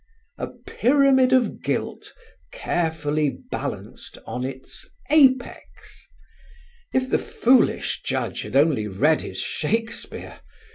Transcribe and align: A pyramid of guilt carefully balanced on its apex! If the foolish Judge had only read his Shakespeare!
A 0.39 0.47
pyramid 0.47 1.31
of 1.31 1.61
guilt 1.61 2.11
carefully 2.51 3.37
balanced 3.51 4.17
on 4.25 4.43
its 4.43 4.89
apex! 5.11 6.07
If 6.91 7.07
the 7.11 7.19
foolish 7.19 8.01
Judge 8.03 8.41
had 8.41 8.55
only 8.55 8.87
read 8.87 9.21
his 9.21 9.37
Shakespeare! 9.39 10.39